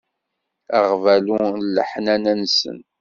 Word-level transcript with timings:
Aɣbalu 0.77 1.37
n 1.51 1.59
leḥnana-nsen. 1.75 2.79